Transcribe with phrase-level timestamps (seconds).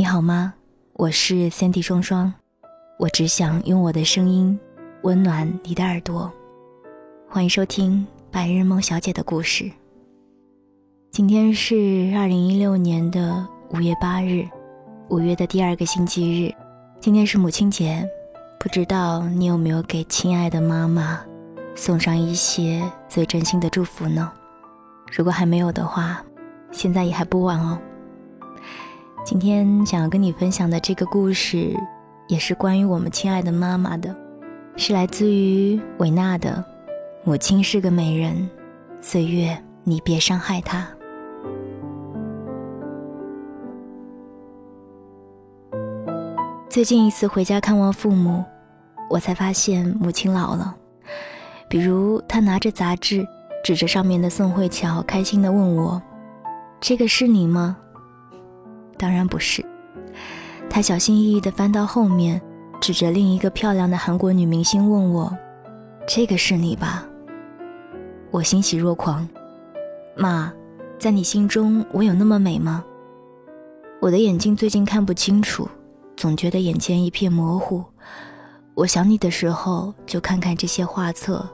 [0.00, 0.54] 你好吗？
[0.94, 2.32] 我是三 D 双双，
[2.98, 4.58] 我只想用我的声音
[5.02, 6.32] 温暖你的耳朵。
[7.28, 9.70] 欢迎收听白日梦小姐的故事。
[11.12, 14.48] 今天是二零一六年的五月八日，
[15.10, 16.50] 五月的第二个星期日。
[16.98, 18.08] 今天是母亲节，
[18.58, 21.20] 不知道你有没有给亲爱的妈妈
[21.74, 24.32] 送上一些最真心的祝福呢？
[25.14, 26.24] 如果还没有的话，
[26.72, 27.78] 现在也还不晚哦。
[29.30, 31.72] 今天想要跟你分享的这个故事，
[32.26, 34.12] 也是关于我们亲爱的妈妈的，
[34.74, 36.64] 是来自于维纳的
[37.22, 38.34] 《母亲是个美人》，
[39.00, 40.84] 岁月你别伤害她。
[46.68, 48.44] 最近一次回家看望父母，
[49.08, 50.74] 我才发现母亲老了。
[51.68, 53.24] 比如，她拿着杂志，
[53.62, 56.02] 指着上面的宋慧乔，开心地问我
[56.82, 57.76] ：“这个是你吗？”
[59.00, 59.64] 当然不是，
[60.68, 62.38] 他小心翼翼地翻到后面，
[62.82, 65.34] 指着另一个漂亮的韩国女明星问我
[66.06, 67.06] ：“这个是你吧？”
[68.30, 69.26] 我欣喜若狂，
[70.14, 70.52] 妈，
[70.98, 72.84] 在你心中我有那么美吗？
[74.02, 75.66] 我的眼睛最近看不清楚，
[76.14, 77.82] 总觉得眼前一片模糊。
[78.74, 81.48] 我想你的时候就看看这些画册，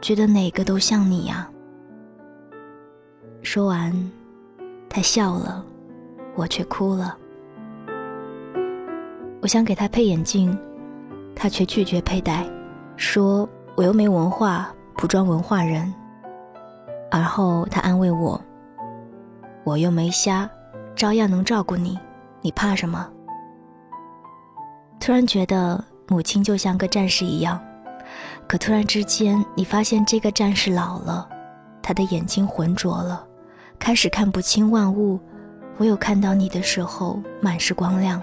[0.00, 1.48] 觉得哪个都像你呀。
[3.40, 4.10] 说完，
[4.88, 5.64] 他笑了。
[6.34, 7.16] 我却哭了。
[9.40, 10.56] 我想给他配眼镜，
[11.34, 12.48] 他却拒绝佩戴，
[12.96, 15.92] 说我又没文化，不装文化人。
[17.10, 18.40] 而后他安慰我
[19.64, 20.48] ：“我又没瞎，
[20.94, 21.98] 照样能照顾你，
[22.40, 23.08] 你怕什么？”
[25.00, 27.60] 突然觉得母亲就像个战士一样，
[28.46, 31.28] 可突然之间，你发现这个战士老了，
[31.82, 33.26] 他的眼睛浑浊了，
[33.78, 35.18] 开始看不清万物。
[35.82, 38.22] 我有看到你的时候，满是光亮。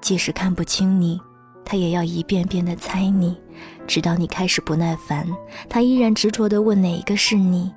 [0.00, 1.20] 即使看不清你，
[1.64, 3.36] 他也要一遍遍的猜你，
[3.84, 5.26] 直到你开始不耐烦，
[5.68, 7.74] 他依然执着的问哪一个是你。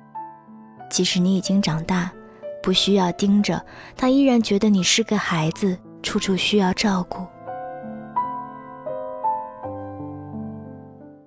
[0.88, 2.12] 即使你已经长大，
[2.62, 3.60] 不需要盯着，
[3.96, 7.26] 他依然觉得你是个孩子，处处需要照顾。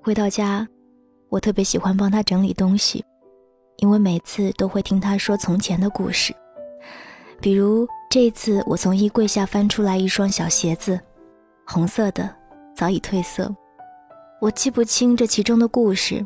[0.02, 0.66] 回到家，
[1.28, 3.04] 我特别喜欢帮他整理东西，
[3.80, 6.34] 因为每次都会听他说从前的故事。
[7.40, 11.00] 比如这次，我从衣柜下翻出来一双小鞋子，
[11.66, 12.30] 红色的，
[12.76, 13.54] 早已褪色。
[14.42, 16.26] 我记不清这其中的故事，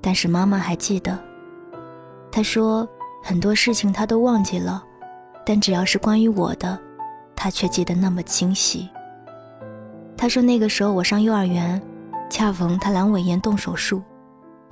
[0.00, 1.18] 但是妈妈还记得。
[2.30, 2.88] 她说
[3.22, 4.82] 很多事情她都忘记了，
[5.44, 6.78] 但只要是关于我的，
[7.36, 8.88] 她却记得那么清晰。
[10.16, 11.80] 她说那个时候我上幼儿园，
[12.28, 14.02] 恰逢她阑尾炎动手术，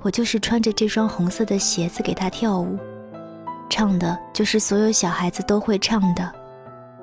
[0.01, 2.77] 我就是穿着这双红色的鞋子给她跳舞。
[3.69, 6.31] 唱的就是所有小孩子都会唱的，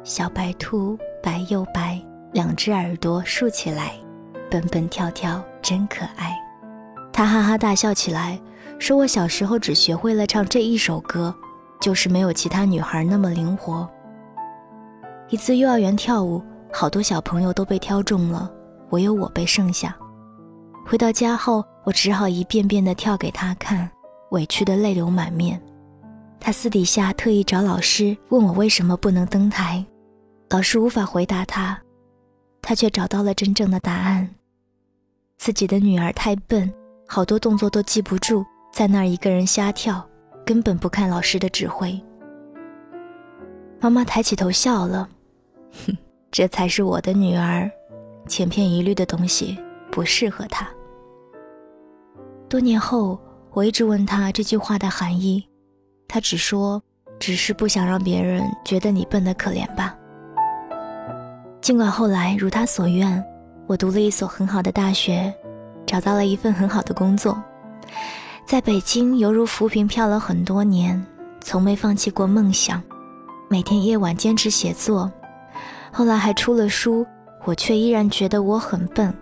[0.02, 2.00] 小白兔白又白，
[2.32, 3.92] 两只耳朵竖起来，
[4.50, 6.34] 蹦蹦跳跳真可爱。
[7.12, 8.40] 他哈哈大笑起来，
[8.78, 11.34] 说我小时候只学会了唱这一首歌，
[11.80, 13.88] 就是没有其他女孩那么灵活。
[15.28, 16.42] 一次幼儿园跳舞，
[16.72, 18.50] 好多小朋友都被挑中了，
[18.90, 19.96] 唯有我被剩下。
[20.86, 23.88] 回到家后，我只好一遍遍地跳给他看，
[24.30, 25.60] 委屈得泪流满面。
[26.44, 29.82] 他私底下特意找老师问我为什么不能登台，
[30.50, 31.80] 老师无法回答他，
[32.60, 34.28] 他却找到了真正的答案。
[35.38, 36.70] 自己的女儿太笨，
[37.08, 40.06] 好多动作都记不住，在那儿一个人瞎跳，
[40.44, 41.98] 根本不看老师的指挥。
[43.80, 45.08] 妈妈抬起头笑了，
[45.86, 45.96] 哼，
[46.30, 47.70] 这才是我的女儿，
[48.28, 49.58] 千篇一律的东西
[49.90, 50.68] 不适合她。
[52.50, 53.18] 多年后，
[53.52, 55.42] 我一直问他这句话的含义。
[56.06, 56.82] 他只说，
[57.18, 59.96] 只是不想让别人觉得你笨得可怜吧。
[61.60, 63.24] 尽管后来如他所愿，
[63.66, 65.32] 我读了一所很好的大学，
[65.86, 67.42] 找到了一份很好的工作，
[68.46, 71.02] 在北京犹如浮萍漂了很多年，
[71.40, 72.82] 从没放弃过梦想，
[73.48, 75.10] 每天夜晚坚持写作。
[75.90, 77.06] 后来还出了书，
[77.44, 79.14] 我却依然觉得我很笨。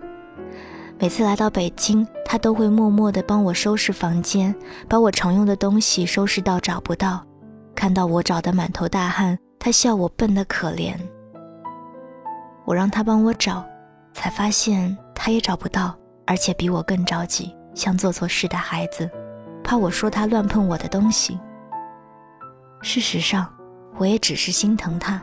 [1.03, 4.55] 每次来到北京，他都会默默地帮我收拾房间，
[4.89, 7.27] 把我常用的东西收拾到找不到。
[7.75, 10.95] 看到我找得满头大汗，他笑我笨得可怜。
[12.65, 13.67] 我让他帮我找，
[14.13, 15.93] 才发现他也找不到，
[16.25, 19.11] 而且比我更着急，像做错事的孩子，
[19.65, 21.37] 怕我说他乱碰我的东西。
[22.81, 23.53] 事实上，
[23.97, 25.21] 我也只是心疼他，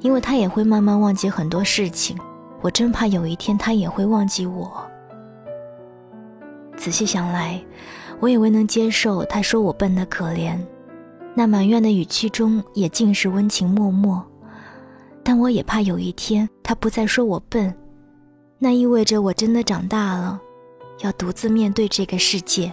[0.00, 2.16] 因为他也会慢慢忘记很多事情。
[2.62, 4.89] 我真怕有一天他也会忘记我。
[6.80, 7.62] 仔细想来，
[8.20, 10.58] 我也未能接受他说我笨得可怜，
[11.34, 14.24] 那埋怨的语气中也尽是温情脉脉。
[15.22, 17.76] 但我也怕有一天他不再说我笨，
[18.58, 20.40] 那意味着我真的长大了，
[21.00, 22.72] 要独自面对这个世界。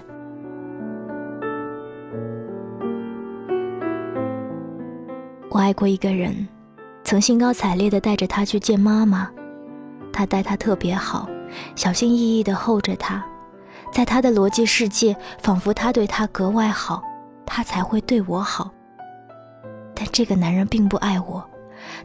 [5.49, 6.47] 我爱过一个人，
[7.03, 9.29] 曾兴高采烈地带着他去见妈妈，
[10.13, 11.27] 他待他特别好，
[11.75, 13.21] 小心翼翼地候着他，
[13.91, 17.01] 在他的逻辑世界，仿佛他对他格外好，
[17.45, 18.71] 他才会对我好。
[19.95, 21.43] 但这个男人并不爱我，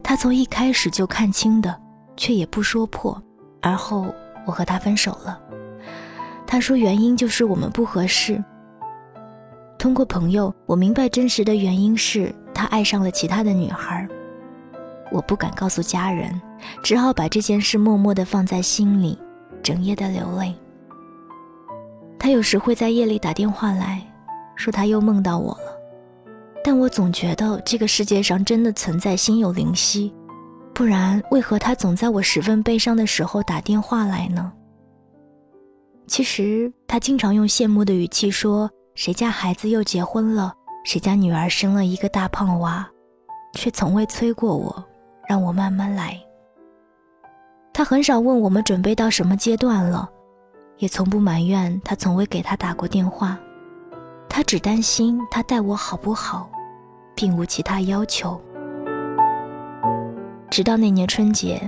[0.02, 1.78] 他从一开始就看清的，
[2.16, 3.20] 却也不说破。
[3.60, 4.06] 而后
[4.46, 5.38] 我和他分手了，
[6.46, 8.42] 他说原因就是我们不合适。
[9.78, 12.34] 通过朋友，我明白真实的原因是。
[12.54, 14.06] 他爱上了其他的女孩，
[15.10, 16.38] 我不敢告诉家人，
[16.82, 19.18] 只好把这件事默默地放在心里，
[19.62, 20.54] 整夜的流泪。
[22.22, 24.00] 他有时会在夜里打电话来，
[24.54, 25.76] 说他又梦到我了，
[26.62, 30.14] 但我总觉得这个世界上真的存在心有灵犀，
[30.72, 34.52] 不然为何他总在我十分悲伤的时候打电话来呢？
[36.06, 40.54] 其实他经常用羡慕的语气说：“谁家孩子又结婚了？”
[40.86, 42.88] 谁家女儿生了一个大胖娃，
[43.54, 44.84] 却从未催过我，
[45.28, 46.16] 让我慢慢来。
[47.72, 50.08] 他很少问我们准备到什么阶段了，
[50.78, 53.38] 也从不埋怨他从未给他打过电话。
[54.28, 56.48] 他只担心他待我好不好，
[57.14, 58.40] 并无其他要求。
[60.50, 61.60] 直到那年春节，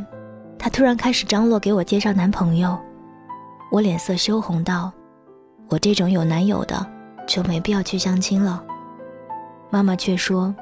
[0.59, 2.79] 他突然开始张罗给我介绍男朋友，
[3.71, 4.93] 我脸色羞红道
[5.69, 6.87] ：“我这种有男友的，
[7.27, 8.65] 就没必要去相亲了。”
[9.71, 10.55] 妈妈却说：“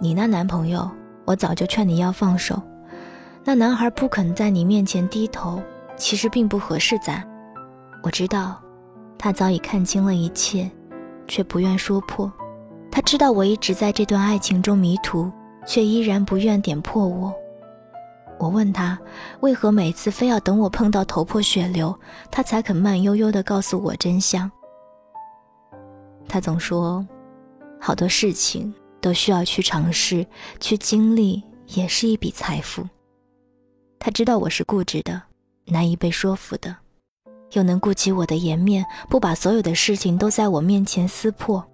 [0.00, 0.90] 你那男朋友，
[1.24, 2.60] 我早就劝你要放手。
[3.44, 5.62] 那男孩不肯在你面前低头，
[5.98, 7.26] 其实并不合适咱。
[8.02, 8.62] 我知道，
[9.18, 10.70] 他早已看清了一切，
[11.26, 12.32] 却不愿说破。
[12.90, 15.30] 他知道我一直在这段爱情中迷途，
[15.66, 17.34] 却依然不愿点破我。
[18.38, 18.98] 我问他，
[19.40, 21.94] 为何每次非要等我碰到头破血流，
[22.30, 24.50] 他才肯慢悠悠地告诉我真相？
[26.28, 27.04] 他总说。”
[27.80, 30.26] 好多事情都需要去尝试、
[30.58, 32.84] 去经历，也是一笔财富。
[34.00, 35.22] 他知道我是固执的，
[35.70, 36.74] 难以被说服的，
[37.52, 41.64] 又能顾及我的颜面，不把所有的事情都在我面前撕破。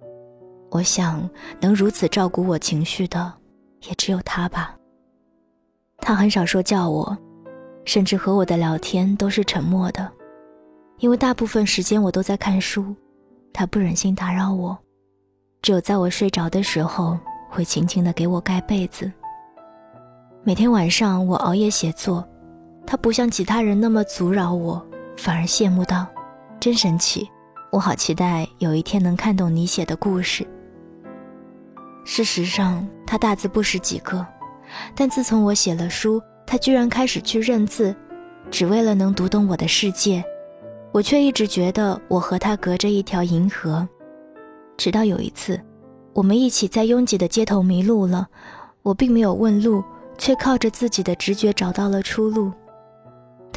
[0.71, 3.33] 我想，能如此照顾我情绪的，
[3.87, 4.75] 也只有他吧。
[5.99, 7.17] 他很少说教我，
[7.85, 10.11] 甚至和我的聊天都是沉默的，
[10.99, 12.93] 因为大部分时间我都在看书，
[13.53, 14.77] 他不忍心打扰我。
[15.61, 17.17] 只有在我睡着的时候，
[17.49, 19.11] 会轻轻地给我盖被子。
[20.43, 22.27] 每天晚上我熬夜写作，
[22.87, 24.85] 他不像其他人那么阻扰我，
[25.17, 26.05] 反而羡慕道
[26.59, 27.29] ：“真神奇，
[27.71, 30.45] 我好期待有一天能看懂你写的故事。”
[32.05, 34.25] 事实上，他大字不识几个，
[34.95, 37.95] 但自从我写了书，他居然开始去认字，
[38.51, 40.23] 只为了能读懂我的世界。
[40.91, 43.87] 我却一直觉得我和他隔着一条银河。
[44.77, 45.59] 直到有一次，
[46.13, 48.27] 我们一起在拥挤的街头迷路了，
[48.83, 49.83] 我并没有问路，
[50.17, 52.51] 却靠着自己的直觉找到了出路。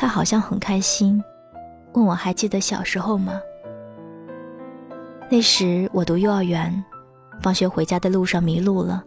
[0.00, 1.20] 他好像很开心，
[1.94, 3.40] 问我还记得小时候吗？
[5.28, 6.72] 那时我读幼儿园，
[7.42, 9.02] 放学回家的路上迷路了，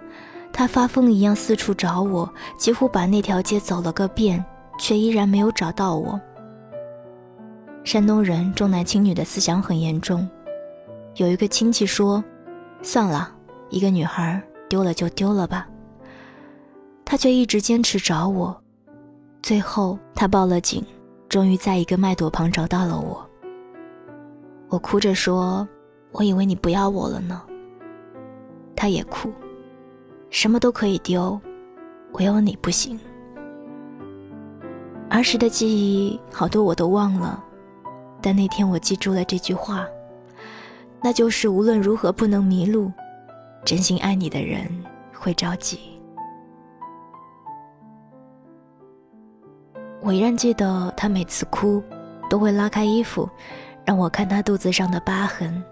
[0.52, 4.44] 他发疯一样四处找我，几乎把那条街走了个遍，
[4.78, 6.20] 却依然没有找到我。
[7.86, 10.30] 山东人重男轻女的思想很严重。
[11.16, 12.22] 有一个亲戚说
[12.84, 13.34] ：“算了，
[13.70, 15.70] 一个女孩丢了就丢了吧。”
[17.06, 18.61] 他却一直坚持找我，
[19.42, 20.86] 最后他报了警，
[21.28, 23.28] 终于在一个麦垛旁找到了我。
[24.70, 25.68] 我哭着说
[26.14, 27.42] ：“我以为你不要我了呢。”
[28.76, 29.32] 他也哭
[30.30, 31.40] ：“什么都可以丢，
[32.14, 33.00] 唯有你不行。”
[35.10, 37.44] 儿时的记忆好多我都忘了，
[38.22, 39.88] 但那天我记住了这句话。
[41.02, 42.92] 那就是无论如何不能迷路，
[43.66, 44.72] 真心爱你的人
[45.14, 45.91] 会着急。
[50.02, 51.82] 我依然记得他每次哭，
[52.30, 53.30] 都会拉开衣服，
[53.86, 55.64] 让我看他肚子上的疤痕。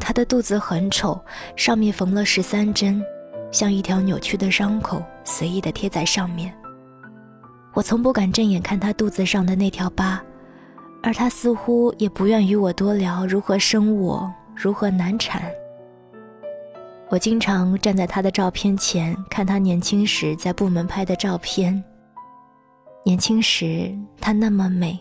[0.00, 1.18] 他的肚子很丑，
[1.54, 3.02] 上面缝了十三针，
[3.50, 6.54] 像一条扭曲的伤口，随意的贴在上面。
[7.74, 10.22] 我从不敢正眼看他肚子上的那条疤，
[11.02, 14.32] 而他似乎也不愿与我多聊如何生我。
[14.56, 15.42] 如何难产？
[17.08, 21.82] 我经常站在他的照片前，看他年轻时在部门拍的照片。
[23.06, 24.98] 年轻时，她那么美，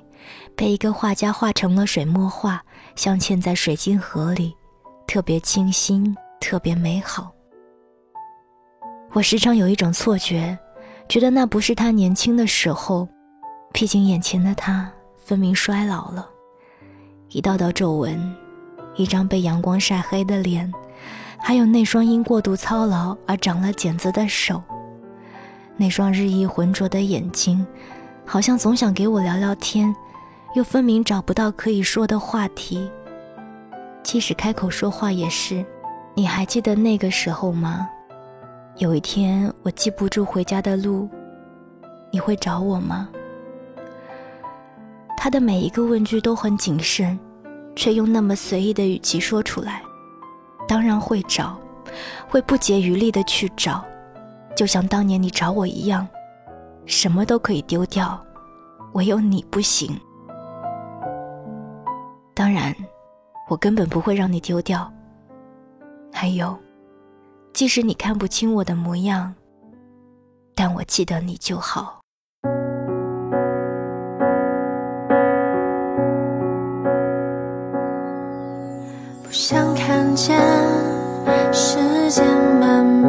[0.57, 2.62] 被一个画家画成了水墨画，
[2.95, 4.53] 镶嵌在水晶盒里，
[5.07, 7.31] 特别清新，特别美好。
[9.13, 10.57] 我时常有一种错觉，
[11.07, 13.07] 觉得那不是他年轻的时候。
[13.72, 16.29] 毕竟眼前的他分明衰老了，
[17.29, 18.36] 一道道皱纹，
[18.95, 20.72] 一张被阳光晒黑的脸，
[21.39, 24.62] 还有那双因过度操劳而长了茧子的手，
[25.75, 27.65] 那双日益浑浊的眼睛，
[28.25, 29.94] 好像总想给我聊聊天，
[30.56, 32.89] 又分明找不到可以说的话题。
[34.03, 35.65] 即使开口说话也是，
[36.13, 37.88] 你还记得那个时候吗？
[38.77, 41.10] 有一天我记不住回家的路，
[42.12, 43.10] 你会找我吗？
[45.18, 47.18] 他的每一个问句都很谨慎，
[47.75, 49.82] 却用那么随意的语气说出来。
[50.68, 51.58] 当然会找，
[52.27, 53.84] 会不竭余力的去找，
[54.55, 56.07] 就像当年你找我一样，
[56.86, 58.24] 什么都可以丢掉，
[58.93, 60.00] 唯有你不行。
[62.33, 62.75] 当然，
[63.50, 64.91] 我根本不会让你丢掉。
[66.12, 66.55] 还有，
[67.53, 69.33] 即使你看不清我的模样，
[70.55, 72.00] 但我记得你就好。
[79.24, 80.39] 不想看见
[81.51, 82.24] 时间
[82.60, 83.02] 慢慢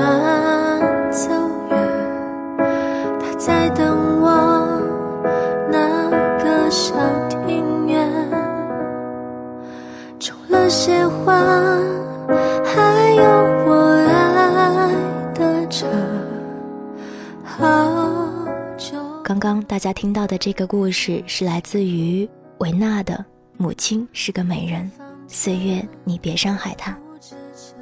[20.44, 23.24] 这个故事是来自于维纳的
[23.56, 24.90] 母亲是个美人。
[25.26, 26.94] 岁月，你别伤害她。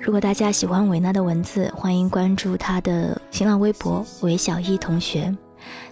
[0.00, 5.36] 如果大家喜欢维娜的文字，欢迎关注她的新浪微博“韦小艺同学”。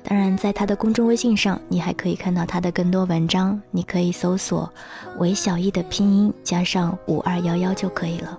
[0.04, 3.60] 当然，在她的公众微信上，你还可以看到她的更多文章。
[3.72, 4.72] 你可以搜索
[5.18, 8.38] “韦小艺”的拼音加上五二幺幺就可以了。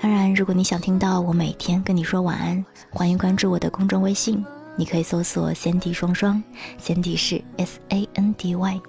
[0.00, 4.44] 当然，如果你想听到我每天跟你说晚安，欢迎关注我的公众微信，
[4.76, 6.42] 你可以搜索 “Sandy 双双
[6.82, 8.80] ”，Sandy 是 S A N D Y。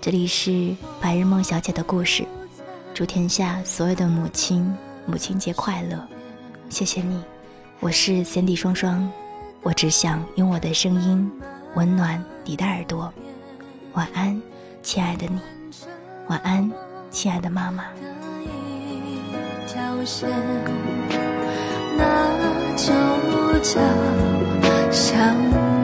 [0.00, 2.24] 这里是白日梦小姐的故事。
[2.92, 4.74] 祝天下所有的母亲
[5.06, 6.04] 母亲节快乐！
[6.68, 7.22] 谢谢你，
[7.78, 9.08] 我是三 D 双双，
[9.62, 11.30] 我只想用我的声音
[11.74, 13.12] 温暖你的耳朵。
[13.92, 14.40] 晚安，
[14.82, 15.40] 亲爱的你，
[16.26, 16.68] 晚安，
[17.10, 17.84] 亲爱的妈妈。
[21.96, 22.92] 那就
[23.60, 23.80] 叫
[24.90, 25.77] 想。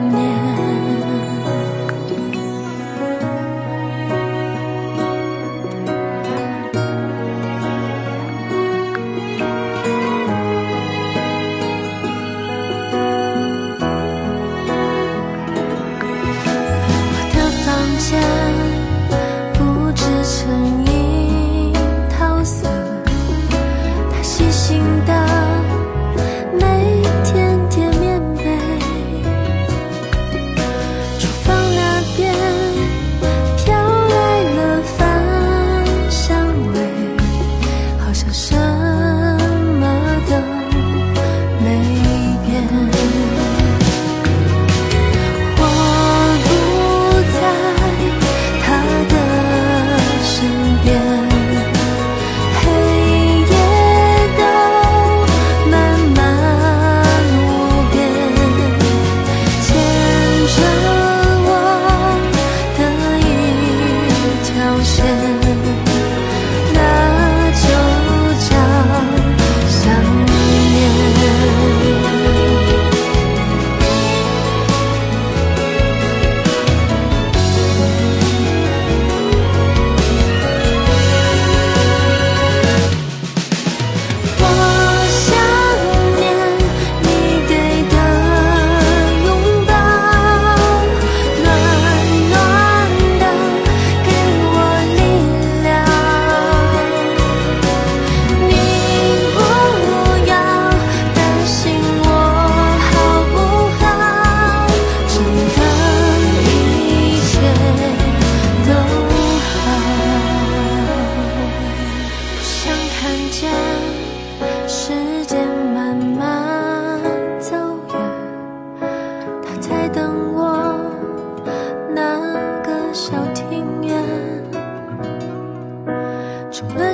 [64.75, 65.34] 出现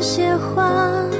[0.01, 1.10] 些话